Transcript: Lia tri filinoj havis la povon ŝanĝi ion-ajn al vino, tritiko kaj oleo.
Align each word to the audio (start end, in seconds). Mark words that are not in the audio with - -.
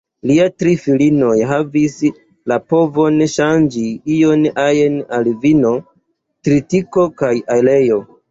Lia 0.29 0.45
tri 0.61 0.71
filinoj 0.83 1.33
havis 1.49 1.97
la 2.51 2.57
povon 2.73 3.19
ŝanĝi 3.35 3.85
ion-ajn 4.15 4.97
al 5.19 5.29
vino, 5.45 5.75
tritiko 6.47 7.05
kaj 7.23 7.33
oleo. 7.57 8.01